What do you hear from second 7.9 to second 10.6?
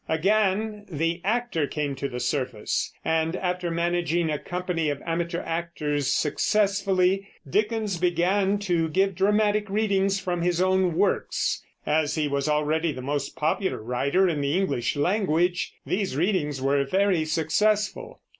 began to give dramatic readings from his